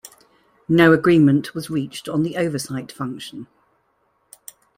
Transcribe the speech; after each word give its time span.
No 0.67 0.93
agreement 0.93 1.53
was 1.53 1.69
reached 1.69 2.09
on 2.09 2.23
the 2.23 2.35
oversight 2.35 2.91
function. 2.91 3.45